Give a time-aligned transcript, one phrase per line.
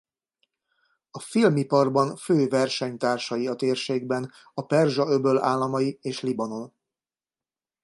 [1.11, 6.73] A filmiparban fő versenytársai a térségben a Perzsa-öböl államai és Libanon.